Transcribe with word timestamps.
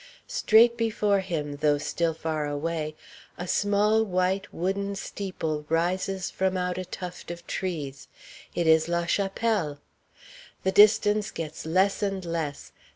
Straight 0.25 0.77
before 0.77 1.19
him, 1.19 1.57
though 1.57 1.77
still 1.77 2.15
far 2.15 2.47
away, 2.47 2.95
a 3.37 3.47
small, 3.47 4.01
white, 4.03 4.51
wooden 4.51 4.95
steeple 4.95 5.63
rises 5.69 6.31
from 6.31 6.57
out 6.57 6.79
a 6.79 6.85
tuft 6.85 7.29
of 7.29 7.45
trees. 7.45 8.07
It 8.55 8.65
is 8.65 8.87
la 8.87 9.05
chapelle! 9.05 9.79
The 10.63 10.71
distance 10.71 11.29
gets 11.29 11.67
less 11.67 12.01
and 12.01 12.25
less. 12.25 12.71